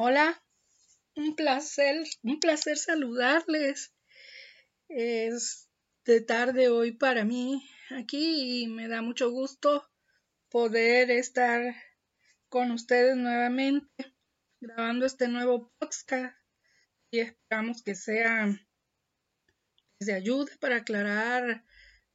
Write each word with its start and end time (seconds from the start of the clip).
Hola, 0.00 0.40
un 1.16 1.34
placer, 1.34 2.04
un 2.22 2.38
placer 2.38 2.78
saludarles. 2.78 3.92
Es 4.88 5.68
de 6.04 6.20
tarde 6.20 6.68
hoy 6.68 6.92
para 6.92 7.24
mí 7.24 7.68
aquí 7.90 8.62
y 8.62 8.68
me 8.68 8.86
da 8.86 9.02
mucho 9.02 9.28
gusto 9.32 9.90
poder 10.50 11.10
estar 11.10 11.74
con 12.48 12.70
ustedes 12.70 13.16
nuevamente 13.16 14.14
grabando 14.60 15.04
este 15.04 15.26
nuevo 15.26 15.72
podcast 15.80 16.36
y 17.10 17.18
esperamos 17.18 17.82
que 17.82 17.96
sea 17.96 18.56
de 19.98 20.14
ayuda 20.14 20.52
para 20.60 20.76
aclarar 20.76 21.64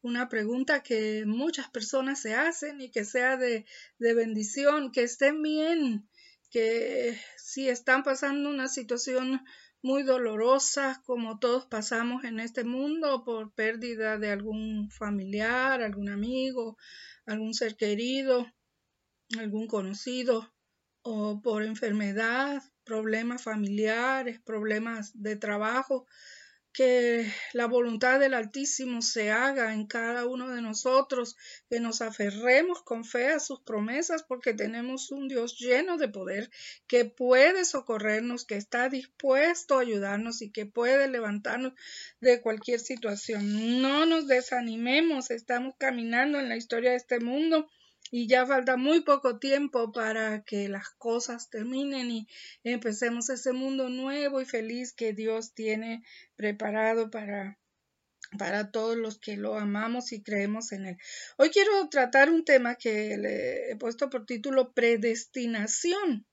una 0.02 0.30
pregunta 0.30 0.84
que 0.84 1.26
muchas 1.26 1.70
personas 1.70 2.22
se 2.22 2.34
hacen 2.34 2.80
y 2.80 2.92
que 2.92 3.04
sea 3.04 3.36
de, 3.36 3.66
de 4.00 4.14
bendición, 4.14 4.94
que 4.94 5.04
estén 5.04 5.42
bien 5.42 6.08
que 6.54 7.20
si 7.36 7.68
están 7.68 8.04
pasando 8.04 8.48
una 8.48 8.68
situación 8.68 9.42
muy 9.82 10.04
dolorosa, 10.04 11.02
como 11.04 11.40
todos 11.40 11.66
pasamos 11.66 12.24
en 12.26 12.40
este 12.40 12.64
mundo, 12.64 13.24
por 13.26 13.52
pérdida 13.54 14.20
de 14.20 14.30
algún 14.30 14.92
familiar, 14.92 15.82
algún 15.82 16.10
amigo, 16.10 16.78
algún 17.26 17.56
ser 17.56 17.76
querido, 17.76 18.46
algún 19.38 19.68
conocido, 19.68 20.54
o 21.02 21.42
por 21.42 21.64
enfermedad, 21.64 22.62
problemas 22.84 23.42
familiares, 23.42 24.40
problemas 24.40 25.12
de 25.16 25.36
trabajo, 25.36 26.06
que 26.74 27.32
la 27.54 27.68
voluntad 27.68 28.20
del 28.20 28.34
Altísimo 28.34 29.04
se 29.04 29.32
haga 29.32 29.74
en 29.74 29.86
cada 29.86 30.26
uno 30.26 30.50
de 30.50 30.62
nosotros, 30.62 31.38
que 31.70 31.80
nos 31.80 32.02
aferremos 32.02 32.82
con 32.82 33.06
fe 33.06 33.28
a 33.28 33.40
sus 33.40 33.62
promesas, 33.62 34.24
porque 34.24 34.54
tenemos 34.54 35.12
un 35.12 35.28
Dios 35.28 35.58
lleno 35.60 35.98
de 35.98 36.10
poder, 36.10 36.50
que 36.88 37.06
puede 37.06 37.64
socorrernos, 37.64 38.46
que 38.46 38.56
está 38.56 38.90
dispuesto 38.90 39.78
a 39.78 39.82
ayudarnos 39.82 40.42
y 40.42 40.52
que 40.52 40.66
puede 40.66 41.08
levantarnos 41.08 41.74
de 42.20 42.42
cualquier 42.42 42.80
situación. 42.80 43.82
No 43.82 44.08
nos 44.08 44.28
desanimemos, 44.28 45.30
estamos 45.30 45.76
caminando 45.78 46.40
en 46.40 46.50
la 46.50 46.58
historia 46.58 46.92
de 46.92 46.98
este 46.98 47.20
mundo 47.20 47.70
y 48.16 48.28
ya 48.28 48.46
falta 48.46 48.78
muy 48.78 49.02
poco 49.02 49.40
tiempo 49.40 49.92
para 49.92 50.44
que 50.44 50.70
las 50.70 50.92
cosas 50.92 51.50
terminen 51.50 52.12
y 52.12 52.28
empecemos 52.64 53.28
ese 53.32 53.54
mundo 53.54 53.90
nuevo 53.90 54.40
y 54.40 54.46
feliz 54.46 54.94
que 54.94 55.14
Dios 55.14 55.56
tiene 55.56 56.04
preparado 56.36 57.10
para 57.10 57.58
para 58.38 58.70
todos 58.70 58.98
los 58.98 59.18
que 59.18 59.36
lo 59.36 59.58
amamos 59.58 60.12
y 60.12 60.22
creemos 60.22 60.74
en 60.74 60.86
él. 60.86 60.98
Hoy 61.38 61.50
quiero 61.50 61.90
tratar 61.90 62.30
un 62.30 62.46
tema 62.46 62.76
que 62.76 63.18
le 63.18 63.72
he 63.72 63.76
puesto 63.78 64.12
por 64.12 64.28
título 64.28 64.74
predestinación, 64.74 66.28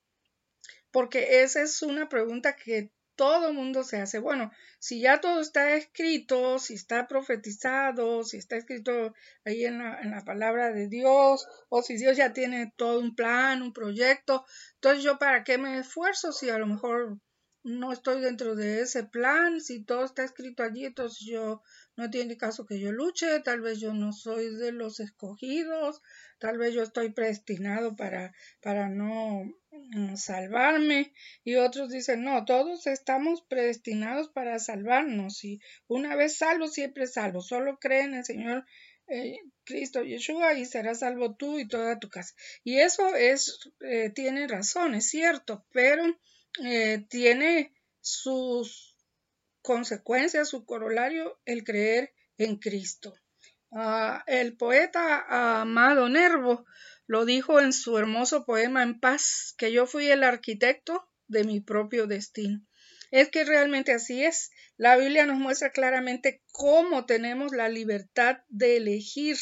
porque 0.91 1.43
esa 1.43 1.63
es 1.63 1.81
una 1.81 2.11
pregunta 2.11 2.57
que 2.57 2.91
todo 3.21 3.53
mundo 3.53 3.85
se 3.85 4.01
hace, 4.01 4.19
bueno, 4.19 4.51
si 4.79 5.03
ya 5.03 5.21
todo 5.21 5.43
está 5.43 5.75
escrito, 5.75 6.59
si 6.59 6.73
está 6.73 7.07
profetizado, 7.07 8.25
si 8.25 8.39
está 8.39 8.57
escrito 8.57 9.13
ahí 9.45 9.67
en 9.67 9.77
la, 9.81 10.01
en 10.01 10.11
la 10.11 10.25
palabra 10.25 10.73
de 10.73 10.89
Dios, 10.89 11.47
o 11.69 11.83
si 11.83 11.99
Dios 11.99 12.17
ya 12.17 12.33
tiene 12.33 12.73
todo 12.79 12.99
un 12.99 13.15
plan, 13.15 13.61
un 13.61 13.75
proyecto, 13.75 14.47
entonces 14.77 15.05
yo 15.05 15.19
para 15.19 15.45
qué 15.45 15.59
me 15.59 15.81
esfuerzo 15.81 16.33
si 16.33 16.49
a 16.49 16.57
lo 16.57 16.67
mejor 16.67 17.19
no 17.63 17.93
estoy 17.93 18.23
dentro 18.23 18.57
de 18.57 18.81
ese 18.81 19.05
plan, 19.05 19.61
si 19.61 19.85
todo 19.85 20.07
está 20.07 20.25
escrito 20.25 20.63
allí, 20.63 20.87
entonces 20.87 21.19
yo 21.27 21.61
no 21.97 22.09
tiene 22.09 22.39
caso 22.39 22.65
que 22.65 22.81
yo 22.81 22.91
luche, 22.91 23.41
tal 23.41 23.61
vez 23.61 23.81
yo 23.81 23.93
no 23.93 24.15
soy 24.15 24.57
de 24.57 24.73
los 24.73 24.99
escogidos, 24.99 26.01
tal 26.39 26.57
vez 26.57 26.73
yo 26.73 26.83
estoy 26.83 27.13
predestinado 27.13 27.97
para, 27.97 28.33
para 28.63 28.89
no 28.89 29.45
salvarme 30.17 31.13
y 31.45 31.57
otros 31.57 31.91
dicen, 31.91 32.25
no, 32.25 32.45
todos 32.45 32.87
estamos 32.87 33.43
predestinados 33.43 34.29
para 34.29 34.59
salvarnos 34.59 35.45
y 35.45 35.61
una 35.87 36.17
vez 36.17 36.37
salvo, 36.37 36.69
siempre 36.69 37.07
salvo, 37.07 37.41
solo 37.41 37.79
cree 37.79 38.03
en 38.03 38.15
el 38.15 38.25
Señor 38.25 38.65
eh, 39.07 39.39
Cristo 39.65 40.03
Yeshua 40.03 40.55
y 40.55 40.65
serás 40.65 41.01
salvo 41.01 41.35
tú 41.35 41.59
y 41.59 41.67
toda 41.67 41.99
tu 41.99 42.09
casa. 42.09 42.35
Y 42.63 42.79
eso 42.79 43.15
es, 43.15 43.59
eh, 43.81 44.11
tiene 44.11 44.47
razón, 44.47 44.95
es 44.95 45.09
cierto, 45.09 45.67
pero 45.73 46.05
eh, 46.65 47.05
tiene 47.09 47.73
sus 48.01 48.97
consecuencias, 49.63 50.49
su 50.49 50.65
corolario, 50.65 51.39
el 51.45 51.65
creer 51.65 52.13
en 52.39 52.57
Cristo. 52.57 53.15
Ah, 53.73 54.25
el 54.27 54.57
poeta 54.57 55.61
Amado 55.61 56.09
Nervo 56.09 56.67
lo 57.07 57.25
dijo 57.25 57.61
en 57.61 57.73
su 57.73 57.99
hermoso 57.99 58.45
poema 58.45 58.83
En 58.83 58.99
paz, 58.99 59.55
que 59.59 59.73
yo 59.73 59.87
fui 59.87 60.09
el 60.11 60.25
arquitecto 60.25 61.09
de 61.29 61.45
mi 61.45 61.61
propio 61.61 62.07
destino. 62.07 62.67
Es 63.11 63.29
que 63.29 63.45
realmente 63.45 63.93
así 63.93 64.25
es. 64.25 64.51
La 64.77 64.97
Biblia 64.97 65.27
nos 65.27 65.39
muestra 65.39 65.71
claramente 65.71 66.43
cómo 66.53 67.07
tenemos 67.07 67.53
la 67.53 67.69
libertad 67.69 68.39
de 68.49 68.77
elegir. 68.77 69.37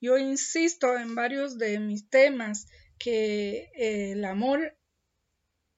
Yo 0.00 0.18
insisto 0.18 0.96
en 0.96 1.14
varios 1.14 1.58
de 1.58 1.78
mis 1.80 2.08
temas 2.08 2.66
que 2.98 3.70
el 3.76 4.24
amor 4.24 4.76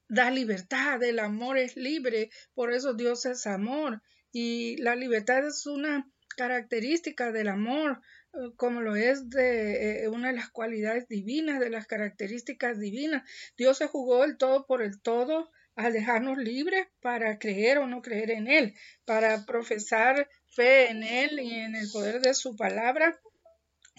da 0.09 0.31
libertad, 0.31 1.01
el 1.03 1.19
amor 1.19 1.57
es 1.57 1.75
libre, 1.75 2.29
por 2.53 2.71
eso 2.71 2.93
Dios 2.93 3.25
es 3.25 3.45
amor 3.45 4.01
y 4.31 4.77
la 4.77 4.95
libertad 4.95 5.45
es 5.45 5.65
una 5.65 6.09
característica 6.37 7.33
del 7.33 7.49
amor, 7.49 8.01
eh, 8.33 8.51
como 8.55 8.79
lo 8.79 8.95
es 8.95 9.29
de 9.29 10.03
eh, 10.03 10.07
una 10.07 10.29
de 10.29 10.35
las 10.35 10.49
cualidades 10.49 11.09
divinas, 11.09 11.59
de 11.59 11.69
las 11.69 11.87
características 11.87 12.79
divinas. 12.79 13.29
Dios 13.57 13.79
se 13.79 13.87
jugó 13.87 14.23
el 14.23 14.37
todo 14.37 14.65
por 14.65 14.81
el 14.81 15.01
todo 15.01 15.51
al 15.75 15.93
dejarnos 15.93 16.37
libres 16.37 16.87
para 17.01 17.37
creer 17.37 17.79
o 17.79 17.87
no 17.87 18.01
creer 18.01 18.31
en 18.31 18.47
Él, 18.47 18.73
para 19.05 19.45
profesar 19.45 20.29
fe 20.47 20.89
en 20.89 21.03
Él 21.03 21.39
y 21.39 21.53
en 21.53 21.75
el 21.75 21.91
poder 21.91 22.21
de 22.21 22.33
su 22.33 22.55
palabra 22.55 23.19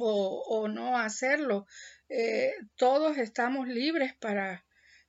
o, 0.01 0.69
no 0.69 0.97
hacerlo. 0.97 1.67
Eh, 2.09 2.55
todos 2.77 3.19
estamos 3.19 3.69
libres 3.69 4.15
para, 4.15 4.65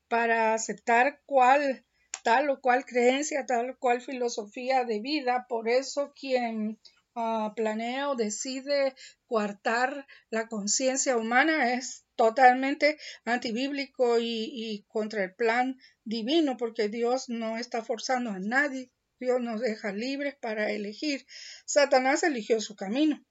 para 0.07 0.53
aceptar 0.53 1.21
cuál 1.25 1.85
tal 2.23 2.49
o 2.49 2.59
cual 2.61 2.85
creencia, 2.85 3.45
tal 3.45 3.71
o 3.71 3.77
cual 3.77 4.01
filosofía 4.01 4.83
de 4.83 4.99
vida. 4.99 5.45
Por 5.47 5.69
eso 5.69 6.13
quien 6.19 6.79
uh, 7.15 7.53
planea 7.55 8.09
o 8.09 8.15
decide 8.15 8.95
coartar 9.25 10.07
la 10.29 10.47
conciencia 10.47 11.17
humana 11.17 11.73
es 11.73 12.05
totalmente 12.15 12.97
antibíblico 13.25 14.19
y, 14.19 14.51
y 14.53 14.85
contra 14.87 15.23
el 15.23 15.33
plan 15.35 15.77
divino, 16.03 16.57
porque 16.57 16.89
Dios 16.89 17.29
no 17.29 17.57
está 17.57 17.83
forzando 17.83 18.31
a 18.31 18.39
nadie. 18.39 18.91
Dios 19.19 19.41
nos 19.41 19.61
deja 19.61 19.91
libres 19.91 20.35
para 20.35 20.71
elegir. 20.71 21.25
Satanás 21.65 22.23
eligió 22.23 22.61
su 22.61 22.75
camino. 22.75 23.23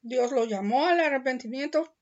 Dios 0.00 0.32
lo 0.32 0.46
llamó 0.46 0.86
al 0.86 1.00
arrepentimiento 1.00 1.94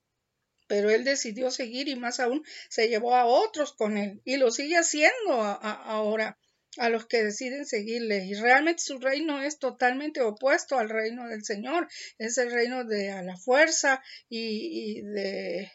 pero 0.66 0.91
él 0.91 1.05
decidió 1.05 1.50
seguir 1.50 1.88
y 1.88 1.97
más 1.97 2.21
aún 2.21 2.44
se 2.69 2.88
llevó 2.88 3.15
a 3.15 3.25
otros 3.25 3.72
con 3.72 3.97
él 3.97 4.21
y 4.25 4.37
lo 4.37 4.50
sigue 4.50 4.76
haciendo 4.76 5.43
ahora 5.43 6.38
a 6.78 6.88
los 6.88 7.06
que 7.06 7.25
deciden 7.25 7.66
seguirle. 7.66 8.25
Y 8.26 8.34
realmente 8.34 8.82
su 8.82 8.98
reino 8.98 9.42
es 9.42 9.59
totalmente 9.59 10.20
opuesto 10.20 10.78
al 10.78 10.88
reino 10.88 11.28
del 11.28 11.44
Señor. 11.44 11.88
Es 12.19 12.38
el 12.38 12.50
reino 12.50 12.84
de 12.84 13.10
a 13.10 13.22
la 13.22 13.37
fuerza 13.37 14.03
y, 14.28 15.03
de 15.03 15.70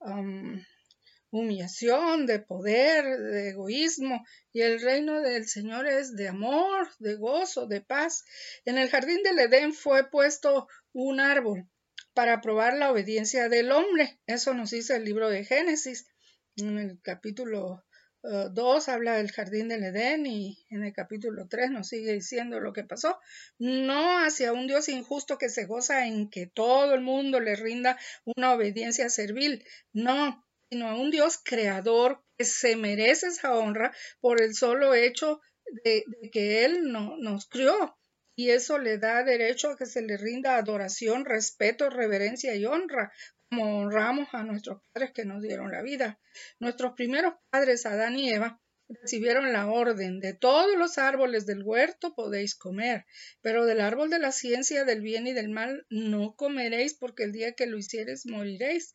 um, 0.00 0.62
humillación, 1.30 2.26
de 2.26 2.40
poder, 2.40 3.04
de 3.04 3.50
egoísmo. 3.50 4.24
Y 4.52 4.62
el 4.62 4.80
reino 4.80 5.20
del 5.20 5.46
Señor 5.48 5.86
es 5.86 6.16
de 6.16 6.28
amor, 6.28 6.88
de 6.98 7.14
gozo, 7.14 7.66
de 7.66 7.80
paz. 7.80 8.24
En 8.64 8.78
el 8.78 8.90
jardín 8.90 9.22
del 9.22 9.38
Edén 9.38 9.72
fue 9.72 10.10
puesto 10.10 10.68
un 10.92 11.20
árbol 11.20 11.68
para 12.14 12.40
probar 12.40 12.76
la 12.76 12.90
obediencia 12.90 13.48
del 13.48 13.70
hombre. 13.70 14.18
Eso 14.26 14.54
nos 14.54 14.70
dice 14.70 14.96
el 14.96 15.04
libro 15.04 15.30
de 15.30 15.44
Génesis. 15.44 16.06
En 16.56 16.78
el 16.78 17.00
capítulo 17.00 17.84
2 18.22 18.88
uh, 18.88 18.90
habla 18.90 19.16
del 19.16 19.32
jardín 19.32 19.68
del 19.68 19.84
Edén 19.84 20.26
y 20.26 20.66
en 20.68 20.84
el 20.84 20.92
capítulo 20.92 21.48
3 21.48 21.70
nos 21.70 21.88
sigue 21.88 22.12
diciendo 22.12 22.60
lo 22.60 22.72
que 22.72 22.84
pasó. 22.84 23.18
No 23.58 24.18
hacia 24.18 24.52
un 24.52 24.66
Dios 24.66 24.88
injusto 24.88 25.38
que 25.38 25.48
se 25.48 25.64
goza 25.64 26.06
en 26.06 26.28
que 26.28 26.46
todo 26.46 26.94
el 26.94 27.00
mundo 27.00 27.40
le 27.40 27.56
rinda 27.56 27.98
una 28.24 28.52
obediencia 28.52 29.08
servil. 29.08 29.64
No, 29.92 30.46
sino 30.68 30.88
a 30.88 30.94
un 30.94 31.10
Dios 31.10 31.40
creador 31.42 32.22
que 32.36 32.44
se 32.44 32.76
merece 32.76 33.28
esa 33.28 33.56
honra 33.56 33.94
por 34.20 34.42
el 34.42 34.54
solo 34.54 34.94
hecho 34.94 35.40
de, 35.84 36.04
que 36.32 36.64
Él 36.64 36.92
no, 36.92 37.16
nos 37.16 37.46
crió 37.46 37.96
y 38.36 38.50
eso 38.50 38.78
le 38.78 38.96
da 38.96 39.22
derecho 39.22 39.70
a 39.70 39.76
que 39.76 39.84
se 39.84 40.00
le 40.00 40.16
rinda 40.16 40.56
adoración, 40.56 41.26
respeto, 41.26 41.90
reverencia 41.90 42.54
y 42.54 42.64
honra, 42.64 43.12
como 43.50 43.80
honramos 43.80 44.28
a 44.32 44.44
nuestros 44.44 44.80
padres 44.92 45.10
que 45.12 45.24
nos 45.24 45.42
dieron 45.42 45.72
la 45.72 45.82
vida. 45.82 46.20
Nuestros 46.60 46.92
primeros 46.92 47.34
padres, 47.50 47.84
Adán 47.84 48.16
y 48.16 48.30
Eva, 48.30 48.60
recibieron 48.88 49.52
la 49.52 49.68
orden 49.68 50.20
de 50.20 50.34
todos 50.34 50.76
los 50.76 50.98
árboles 50.98 51.46
del 51.46 51.62
huerto 51.64 52.14
podéis 52.14 52.54
comer, 52.54 53.06
pero 53.40 53.66
del 53.66 53.80
árbol 53.80 54.08
de 54.08 54.20
la 54.20 54.30
ciencia 54.30 54.84
del 54.84 55.00
bien 55.00 55.26
y 55.26 55.32
del 55.32 55.48
mal 55.48 55.84
no 55.90 56.34
comeréis, 56.36 56.94
porque 56.94 57.24
el 57.24 57.32
día 57.32 57.52
que 57.52 57.66
lo 57.66 57.76
hiciereis 57.76 58.24
moriréis. 58.26 58.92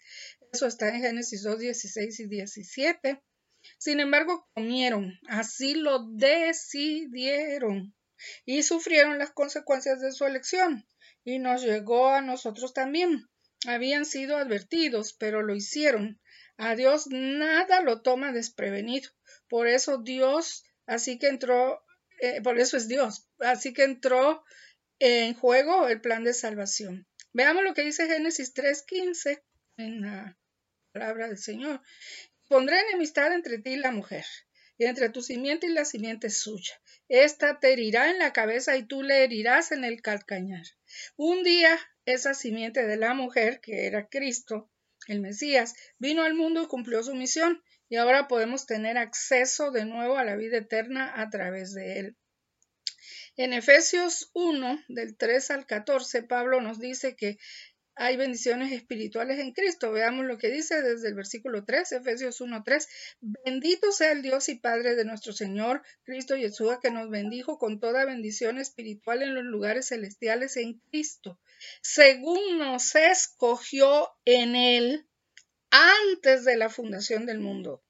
Eso 0.54 0.68
está 0.68 0.88
en 0.90 1.02
Génesis 1.02 1.44
2, 1.44 1.60
16 1.60 2.20
y 2.22 2.28
17. 2.28 3.22
Sin 3.78 4.00
embargo, 4.00 4.48
comieron, 4.54 5.20
así 5.28 5.76
lo 5.76 6.08
decidieron 6.12 7.94
y 8.46 8.64
sufrieron 8.64 9.18
las 9.18 9.32
consecuencias 9.32 10.00
de 10.00 10.14
su 10.14 10.26
elección. 10.26 10.88
Y 11.26 11.40
nos 11.40 11.64
llegó 11.64 12.08
a 12.08 12.22
nosotros 12.22 12.74
también. 12.74 13.28
Habían 13.68 14.06
sido 14.06 14.38
advertidos, 14.38 15.14
pero 15.14 15.42
lo 15.42 15.56
hicieron. 15.56 16.20
A 16.58 16.76
Dios 16.76 17.08
nada 17.08 17.82
lo 17.82 18.02
toma 18.02 18.32
desprevenido. 18.32 19.10
Por 19.48 19.68
eso 19.68 19.98
Dios, 19.98 20.64
así 20.86 21.20
que 21.20 21.28
entró, 21.28 21.84
eh, 22.20 22.42
por 22.42 22.60
eso 22.60 22.78
es 22.78 22.88
Dios, 22.88 23.28
así 23.40 23.74
que 23.74 23.84
entró 23.84 24.44
en 25.00 25.34
juego 25.34 25.88
el 25.88 26.02
plan 26.02 26.24
de 26.24 26.34
salvación. 26.34 27.08
Veamos 27.34 27.64
lo 27.64 27.74
que 27.74 27.84
dice 27.84 28.08
Génesis 28.08 28.54
3.15 28.54 29.44
en 29.78 30.02
la 30.02 30.38
palabra 30.94 31.28
del 31.28 31.38
Señor. 31.38 31.82
Pondré 32.48 32.80
enemistad 32.80 33.34
entre 33.34 33.58
ti 33.58 33.72
y 33.72 33.78
la 33.78 33.92
mujer, 33.92 34.26
y 34.78 34.86
entre 34.86 35.10
tu 35.10 35.22
simiente 35.22 35.68
y 35.68 35.72
la 35.72 35.84
simiente 35.84 36.30
suya. 36.30 36.80
Esta 37.10 37.60
te 37.60 37.74
herirá 37.74 38.10
en 38.10 38.20
la 38.20 38.34
cabeza 38.34 38.78
y 38.78 38.84
tú 38.84 39.04
le 39.04 39.24
herirás 39.24 39.72
en 39.72 39.84
el 39.84 40.02
calcañar. 40.02 40.66
Un 41.18 41.44
día 41.44 41.78
esa 42.06 42.34
simiente 42.34 42.86
de 42.86 42.98
la 42.98 43.14
mujer, 43.14 43.60
que 43.62 43.88
era 43.88 44.08
Cristo, 44.08 44.70
el 45.08 45.22
Mesías, 45.22 45.74
vino 45.98 46.24
al 46.24 46.34
mundo 46.34 46.64
y 46.64 46.68
cumplió 46.68 47.04
su 47.04 47.16
misión, 47.16 47.64
y 47.90 47.98
ahora 47.98 48.28
podemos 48.28 48.66
tener 48.66 48.98
acceso 48.98 49.72
de 49.72 49.86
nuevo 49.86 50.18
a 50.18 50.24
la 50.24 50.36
vida 50.36 50.58
eterna 50.58 51.14
a 51.16 51.30
través 51.30 51.74
de 51.74 52.00
él. 52.00 52.18
En 53.38 53.54
Efesios 53.54 54.32
1, 54.34 54.86
del 54.88 55.18
3 55.18 55.52
al 55.52 55.66
14, 55.66 56.24
Pablo 56.24 56.62
nos 56.62 56.80
dice 56.80 57.16
que 57.16 57.38
hay 57.98 58.18
bendiciones 58.18 58.74
espirituales 58.74 59.40
en 59.40 59.54
Cristo. 59.54 59.92
Veamos 59.92 60.26
lo 60.26 60.38
que 60.38 60.50
dice 60.50 60.82
desde 60.82 61.08
el 61.08 61.16
versículo 61.16 61.64
3, 61.64 61.94
Efesios 61.94 62.42
1:3. 62.42 62.88
Bendito 63.22 63.92
sea 63.92 64.12
el 64.12 64.22
Dios 64.22 64.50
y 64.50 64.56
Padre 64.56 64.96
de 64.96 65.06
nuestro 65.06 65.32
Señor 65.32 65.82
Cristo 66.04 66.36
Yeshua, 66.36 66.82
que 66.82 66.92
nos 66.92 67.10
bendijo 67.10 67.58
con 67.58 67.80
toda 67.80 68.06
bendición 68.06 68.58
espiritual 68.58 69.24
en 69.24 69.34
los 69.34 69.46
lugares 69.46 69.88
celestiales 69.88 70.58
en 70.58 70.80
Cristo, 70.90 71.40
según 71.82 72.58
nos 72.58 72.96
escogió 72.96 74.10
en 74.26 74.56
Él 74.56 75.08
antes 75.72 76.44
de 76.44 76.58
la 76.58 76.70
fundación 76.70 77.26
del 77.26 77.40
mundo. 77.40 77.82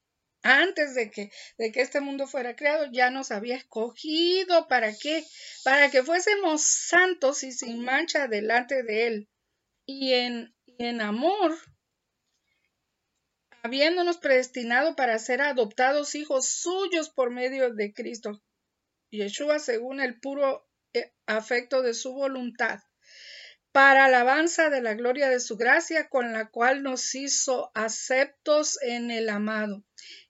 Antes 0.44 0.94
de 0.94 1.10
que, 1.10 1.32
de 1.58 1.72
que 1.72 1.82
este 1.82 2.02
mundo 2.02 2.28
fuera 2.28 2.56
creado, 2.56 2.86
ya 2.92 3.10
nos 3.10 3.32
había 3.32 3.56
escogido. 3.56 4.68
¿Para 4.68 4.96
qué? 4.96 5.26
Para 5.64 5.90
que 5.90 6.04
fuésemos 6.04 6.62
santos 6.62 7.42
y 7.42 7.52
sin 7.52 7.84
mancha 7.84 8.28
delante 8.28 8.84
de 8.84 9.08
Él 9.08 9.30
y 9.86 10.14
en, 10.14 10.56
en 10.78 11.02
amor, 11.02 11.56
habiéndonos 13.64 14.18
predestinado 14.18 14.96
para 14.96 15.18
ser 15.20 15.42
adoptados 15.42 16.16
hijos 16.16 16.48
suyos 16.48 17.10
por 17.10 17.32
medio 17.32 17.74
de 17.74 17.94
Cristo 17.94 18.42
Yeshua 19.12 19.60
según 19.60 20.00
el 20.00 20.20
puro 20.20 20.68
eh, 20.94 21.14
afecto 21.26 21.82
de 21.82 21.94
su 21.94 22.14
voluntad, 22.14 22.80
para 23.72 24.06
alabanza 24.06 24.70
de 24.70 24.82
la 24.82 24.94
gloria 24.94 25.30
de 25.30 25.40
su 25.40 25.58
gracia, 25.58 26.08
con 26.08 26.32
la 26.32 26.50
cual 26.50 26.84
nos 26.84 27.14
hizo 27.16 27.72
aceptos 27.76 28.82
en 28.82 29.12
el 29.12 29.30
amado, 29.30 29.84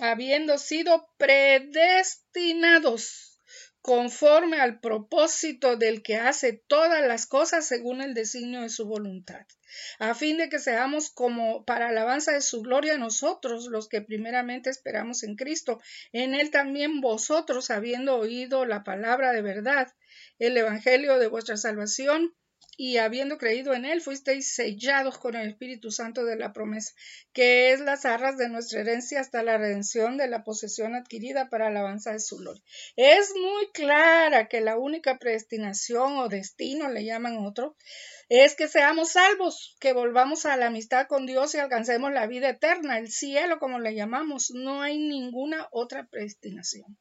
habiendo 0.00 0.58
sido 0.58 1.08
predestinados 1.16 3.36
conforme 3.86 4.60
al 4.60 4.80
propósito 4.80 5.76
del 5.76 6.02
que 6.02 6.16
hace 6.16 6.60
todas 6.66 7.06
las 7.06 7.28
cosas 7.28 7.68
según 7.68 8.02
el 8.02 8.14
designio 8.14 8.62
de 8.62 8.68
su 8.68 8.86
voluntad, 8.86 9.46
a 10.00 10.12
fin 10.16 10.38
de 10.38 10.48
que 10.48 10.58
seamos 10.58 11.10
como 11.10 11.64
para 11.64 11.90
alabanza 11.90 12.32
de 12.32 12.40
su 12.40 12.62
gloria 12.62 12.98
nosotros, 12.98 13.66
los 13.66 13.88
que 13.88 14.00
primeramente 14.00 14.70
esperamos 14.70 15.22
en 15.22 15.36
Cristo, 15.36 15.80
en 16.10 16.34
él 16.34 16.50
también 16.50 17.00
vosotros, 17.00 17.70
habiendo 17.70 18.16
oído 18.16 18.64
la 18.64 18.82
palabra 18.82 19.30
de 19.30 19.42
verdad, 19.42 19.94
el 20.40 20.56
evangelio 20.56 21.20
de 21.20 21.28
vuestra 21.28 21.56
salvación, 21.56 22.34
y 22.76 22.98
habiendo 22.98 23.38
creído 23.38 23.72
en 23.72 23.86
él, 23.86 24.02
fuisteis 24.02 24.54
sellados 24.54 25.16
con 25.16 25.34
el 25.34 25.48
Espíritu 25.48 25.90
Santo 25.90 26.24
de 26.24 26.36
la 26.36 26.52
promesa, 26.52 26.92
que 27.32 27.72
es 27.72 27.80
las 27.80 28.04
arras 28.04 28.36
de 28.36 28.50
nuestra 28.50 28.80
herencia 28.80 29.20
hasta 29.20 29.42
la 29.42 29.56
redención 29.56 30.18
de 30.18 30.28
la 30.28 30.44
posesión 30.44 30.94
adquirida 30.94 31.48
para 31.48 31.70
la 31.70 31.80
alabanza 31.80 32.12
de 32.12 32.20
su 32.20 32.36
gloria. 32.36 32.62
Es 32.96 33.32
muy 33.34 33.70
clara 33.72 34.48
que 34.48 34.60
la 34.60 34.76
única 34.76 35.18
predestinación 35.18 36.18
o 36.18 36.28
destino, 36.28 36.90
le 36.90 37.04
llaman 37.04 37.38
otro, 37.38 37.76
es 38.28 38.54
que 38.56 38.68
seamos 38.68 39.12
salvos, 39.12 39.76
que 39.80 39.94
volvamos 39.94 40.44
a 40.44 40.56
la 40.56 40.66
amistad 40.66 41.06
con 41.06 41.26
Dios 41.26 41.54
y 41.54 41.58
alcancemos 41.58 42.12
la 42.12 42.26
vida 42.26 42.50
eterna, 42.50 42.98
el 42.98 43.10
cielo 43.10 43.58
como 43.58 43.78
le 43.78 43.94
llamamos. 43.94 44.50
No 44.50 44.82
hay 44.82 44.98
ninguna 44.98 45.66
otra 45.70 46.06
predestinación. 46.08 46.98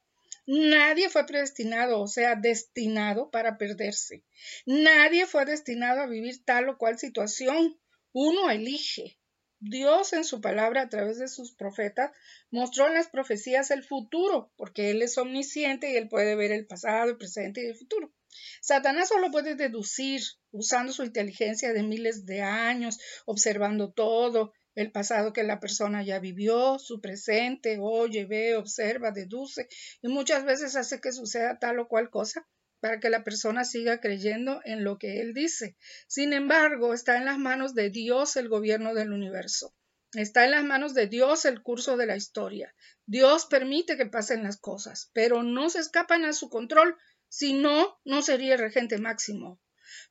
Nadie 0.48 1.10
fue 1.10 1.26
predestinado, 1.26 2.02
o 2.02 2.08
sea, 2.08 2.36
destinado 2.36 3.32
para 3.32 3.58
perderse. 3.58 4.24
Nadie 4.66 5.26
fue 5.26 5.46
destinado 5.46 6.02
a 6.02 6.08
vivir 6.08 6.44
tal 6.46 6.70
o 6.70 6.78
cual 6.78 7.00
situación. 7.00 7.80
Uno 8.14 8.50
elige. 8.52 9.18
Dios 9.60 10.14
en 10.14 10.24
su 10.24 10.42
palabra 10.42 10.84
a 10.84 10.90
través 10.90 11.18
de 11.18 11.28
sus 11.28 11.54
profetas 11.54 12.12
mostró 12.52 12.88
en 12.88 12.94
las 12.94 13.08
profecías 13.08 13.72
el 13.72 13.84
futuro, 13.84 14.52
porque 14.58 14.92
Él 14.92 15.02
es 15.02 15.18
omnisciente 15.18 15.92
y 15.92 15.96
Él 15.96 16.08
puede 16.08 16.36
ver 16.36 16.52
el 16.52 16.68
pasado, 16.68 17.10
el 17.10 17.18
presente 17.18 17.64
y 17.64 17.68
el 17.68 17.76
futuro. 17.76 18.14
Satanás 18.62 19.10
solo 19.10 19.32
puede 19.32 19.56
deducir 19.56 20.22
usando 20.52 20.94
su 20.94 21.04
inteligencia 21.04 21.74
de 21.74 21.84
miles 21.84 22.26
de 22.26 22.42
años, 22.42 23.00
observando 23.26 23.92
todo, 23.92 24.54
el 24.76 24.92
pasado 24.92 25.34
que 25.34 25.44
la 25.44 25.60
persona 25.60 26.04
ya 26.04 26.20
vivió, 26.20 26.78
su 26.80 27.02
presente, 27.02 27.78
oye, 27.82 28.26
ve, 28.26 28.56
observa, 28.56 29.12
deduce 29.12 29.68
y 30.02 30.10
muchas 30.10 30.46
veces 30.46 30.76
hace 30.76 31.02
que 31.02 31.12
suceda 31.12 31.58
tal 31.60 31.80
o 31.80 31.88
cual 31.88 32.10
cosa 32.10 32.48
para 32.82 33.00
que 33.00 33.10
la 33.10 33.24
persona 33.24 33.64
siga 33.64 34.00
creyendo 34.00 34.62
en 34.64 34.84
lo 34.84 35.00
que 35.00 35.22
él 35.22 35.34
dice. 35.34 35.76
Sin 36.08 36.34
embargo, 36.34 36.94
está 36.94 37.18
en 37.18 37.26
las 37.26 37.40
manos 37.40 37.74
de 37.74 37.90
Dios 37.90 38.36
el 38.36 38.50
gobierno 38.50 38.94
del 38.94 39.12
universo. 39.12 39.74
Está 40.14 40.46
en 40.46 40.52
las 40.52 40.64
manos 40.64 40.94
de 40.94 41.08
Dios 41.08 41.46
el 41.46 41.62
curso 41.62 41.98
de 41.98 42.06
la 42.06 42.16
historia. 42.16 42.74
Dios 43.06 43.48
permite 43.48 43.98
que 43.98 44.06
pasen 44.06 44.44
las 44.44 44.58
cosas, 44.58 45.10
pero 45.14 45.44
no 45.44 45.70
se 45.70 45.80
escapan 45.80 46.26
a 46.26 46.34
su 46.34 46.50
control, 46.50 46.96
si 47.28 47.54
no, 47.54 48.00
no 48.06 48.22
sería 48.22 48.54
el 48.54 48.60
regente 48.60 48.98
máximo. 48.98 49.60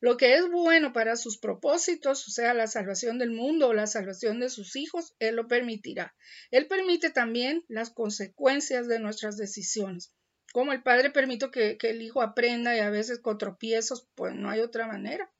Lo 0.00 0.16
que 0.16 0.34
es 0.34 0.48
bueno 0.48 0.92
para 0.92 1.16
sus 1.16 1.38
propósitos, 1.38 2.26
o 2.28 2.30
sea, 2.30 2.54
la 2.54 2.66
salvación 2.66 3.18
del 3.18 3.30
mundo 3.30 3.68
o 3.68 3.74
la 3.74 3.86
salvación 3.86 4.40
de 4.40 4.50
sus 4.50 4.76
hijos, 4.76 5.14
Él 5.18 5.36
lo 5.36 5.48
permitirá. 5.48 6.14
Él 6.50 6.66
permite 6.66 7.10
también 7.10 7.64
las 7.68 7.90
consecuencias 7.90 8.88
de 8.88 8.98
nuestras 8.98 9.36
decisiones. 9.36 10.12
Como 10.52 10.72
el 10.72 10.82
Padre 10.82 11.10
permite 11.10 11.50
que, 11.50 11.76
el 11.80 12.02
Hijo 12.02 12.22
aprenda 12.22 12.76
y 12.76 12.80
a 12.80 12.90
veces 12.90 13.18
con 13.18 13.38
tropiezos, 13.38 14.06
pues 14.14 14.34
no 14.34 14.50
hay 14.50 14.60
otra 14.60 14.86
manera. 14.86 15.30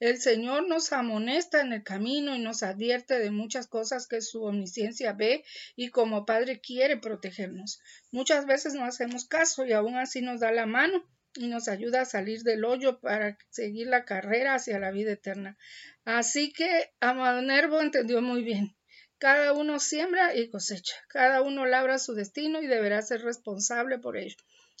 El 0.00 0.18
Señor 0.18 0.66
nos 0.66 0.92
amonesta 0.92 1.60
en 1.60 1.72
el 1.72 1.82
camino 1.82 2.34
y 2.34 2.38
nos 2.38 2.62
advierte 2.62 3.18
de 3.18 3.30
muchas 3.30 3.66
cosas 3.66 4.08
que 4.08 4.20
su 4.20 4.42
omnisciencia 4.42 5.12
ve 5.12 5.44
y 5.74 5.90
como 5.90 6.26
Padre 6.26 6.60
quiere 6.60 6.96
protegernos. 6.96 7.80
Muchas 8.10 8.46
veces 8.46 8.74
no 8.74 8.84
hacemos 8.84 9.26
caso 9.26 9.64
y 9.64 9.72
aún 9.72 9.96
así 9.96 10.20
nos 10.20 10.40
da 10.40 10.50
la 10.50 10.66
mano 10.66 11.04
y 11.36 11.48
nos 11.48 11.68
ayuda 11.68 12.02
a 12.02 12.06
salir 12.06 12.42
del 12.42 12.64
hoyo 12.64 13.00
para 13.00 13.36
seguir 13.50 13.88
la 13.88 14.04
carrera 14.04 14.54
hacia 14.54 14.78
la 14.78 14.90
vida 14.90 15.12
eterna. 15.12 15.56
Así 16.04 16.52
que 16.52 16.90
Amado 17.00 17.42
Nervo 17.42 17.80
entendió 17.80 18.22
muy 18.22 18.42
bien. 18.42 18.76
Cada 19.18 19.52
uno 19.52 19.78
siembra 19.78 20.34
y 20.34 20.50
cosecha, 20.50 20.94
cada 21.08 21.40
uno 21.40 21.64
labra 21.64 21.98
su 21.98 22.14
destino 22.14 22.60
y 22.60 22.66
deberá 22.66 23.00
ser 23.00 23.22
responsable 23.22 23.98
por 23.98 24.16
ello. 24.16 24.36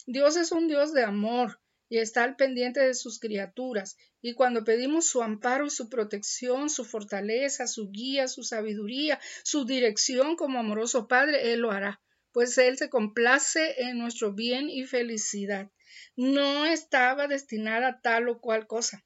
Dios 0.06 0.36
es 0.36 0.52
un 0.52 0.68
Dios 0.68 0.92
de 0.92 1.04
amor 1.04 1.58
y 1.88 1.98
está 1.98 2.24
al 2.24 2.36
pendiente 2.36 2.80
de 2.80 2.94
sus 2.94 3.18
criaturas, 3.18 3.96
y 4.20 4.34
cuando 4.34 4.64
pedimos 4.64 5.06
su 5.06 5.22
amparo 5.22 5.66
y 5.66 5.70
su 5.70 5.88
protección, 5.88 6.68
su 6.68 6.84
fortaleza, 6.84 7.66
su 7.66 7.90
guía, 7.90 8.28
su 8.28 8.42
sabiduría, 8.42 9.20
su 9.42 9.64
dirección 9.64 10.36
como 10.36 10.58
amoroso 10.58 11.08
Padre, 11.08 11.52
Él 11.52 11.60
lo 11.60 11.70
hará, 11.70 12.02
pues 12.32 12.58
Él 12.58 12.76
se 12.76 12.90
complace 12.90 13.82
en 13.82 13.98
nuestro 13.98 14.34
bien 14.34 14.68
y 14.68 14.84
felicidad 14.84 15.70
no 16.16 16.66
estaba 16.66 17.28
destinada 17.28 17.88
a 17.88 18.00
tal 18.00 18.28
o 18.28 18.40
cual 18.40 18.66
cosa. 18.66 19.04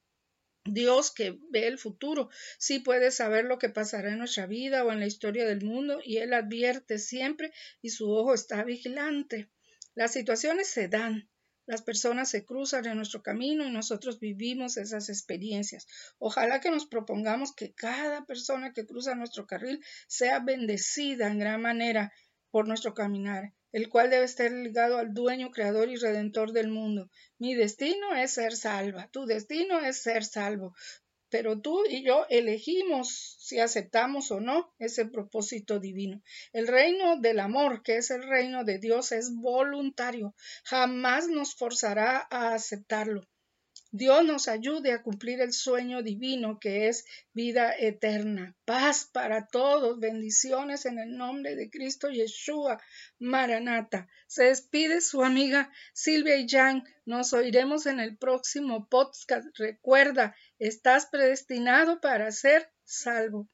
Dios 0.65 1.11
que 1.11 1.39
ve 1.51 1.67
el 1.67 1.79
futuro, 1.79 2.29
sí 2.59 2.81
puede 2.81 3.11
saber 3.11 3.47
lo 3.47 3.59
que 3.59 3.71
pasará 3.71 4.13
en 4.13 4.19
nuestra 4.19 4.47
vida 4.47 4.85
o 4.85 4.93
en 4.93 5.01
la 5.01 5.07
historia 5.07 5.47
del 5.47 5.65
mundo 5.65 6.01
y 6.05 6.19
Él 6.19 6.35
advierte 6.35 6.99
siempre 6.99 7.53
y 7.81 7.91
su 7.91 8.11
ojo 8.11 8.35
está 8.35 8.63
vigilante. 8.63 9.49
Las 9.95 10.13
situaciones 10.13 10.69
se 10.69 10.89
dan, 10.89 11.31
las 11.67 11.83
personas 11.83 12.29
se 12.29 12.45
cruzan 12.45 12.85
en 12.87 12.97
nuestro 12.97 13.23
camino 13.23 13.65
y 13.65 13.71
nosotros 13.71 14.21
vivimos 14.21 14.77
esas 14.77 15.09
experiencias. 15.09 15.87
Ojalá 16.19 16.61
que 16.61 16.71
nos 16.71 16.87
propongamos 16.87 17.55
que 17.55 17.73
cada 17.73 18.27
persona 18.27 18.73
que 18.73 18.87
cruza 18.87 19.15
nuestro 19.15 19.47
carril 19.47 19.83
sea 20.09 20.41
bendecida 20.41 21.29
en 21.29 21.39
gran 21.39 21.63
manera 21.63 22.13
por 22.51 22.67
nuestro 22.69 22.93
caminar, 22.93 23.55
el 23.73 23.89
cual 23.89 24.11
debe 24.11 24.25
estar 24.25 24.51
ligado 24.51 24.99
al 24.99 25.15
dueño, 25.15 25.51
creador 25.51 25.89
y 25.89 25.97
redentor 25.97 26.53
del 26.53 26.69
mundo. 26.69 27.11
Mi 27.39 27.55
destino 27.55 28.15
es 28.15 28.33
ser 28.33 28.55
salva, 28.55 29.09
tu 29.11 29.27
destino 29.27 29.81
es 29.81 30.03
ser 30.03 30.25
salvo 30.25 30.75
pero 31.31 31.61
tú 31.61 31.85
y 31.89 32.03
yo 32.03 32.27
elegimos 32.29 33.37
si 33.39 33.61
aceptamos 33.61 34.31
o 34.33 34.41
no 34.41 34.75
ese 34.79 35.07
propósito 35.07 35.79
divino. 35.79 36.21
El 36.53 36.67
reino 36.67 37.19
del 37.19 37.39
amor, 37.39 37.83
que 37.83 37.97
es 37.97 38.11
el 38.11 38.25
reino 38.25 38.65
de 38.65 38.79
Dios, 38.79 39.13
es 39.13 39.33
voluntario, 39.33 40.35
jamás 40.65 41.29
nos 41.29 41.55
forzará 41.55 42.27
a 42.31 42.55
aceptarlo. 42.55 43.23
Dios 43.93 44.25
nos 44.25 44.47
ayude 44.47 44.93
a 44.93 45.03
cumplir 45.03 45.41
el 45.41 45.53
sueño 45.53 46.03
divino 46.03 46.61
que 46.61 46.87
es 46.87 47.05
vida 47.33 47.75
eterna. 47.77 48.55
Paz 48.65 49.11
para 49.13 49.49
todos. 49.49 49.99
Bendiciones 49.99 50.87
en 50.87 51.01
el 51.01 51.17
nombre 51.17 51.57
de 51.57 51.71
Cristo 51.71 52.09
Yeshua. 52.09 52.81
Maranata. 53.19 54.09
Se 54.29 54.45
despide 54.45 55.01
su 55.01 55.25
amiga 55.25 55.73
Silvia 55.93 56.37
y 56.37 56.49
Jan. 56.49 56.85
Nos 57.05 57.33
oiremos 57.33 57.87
en 57.87 57.99
el 57.99 58.17
próximo 58.17 58.89
podcast. 58.89 59.49
Recuerda, 59.59 60.37
estás 60.61 61.07
predestinado 61.07 62.01
para 62.01 62.31
ser 62.31 62.71
salvo. 62.85 63.49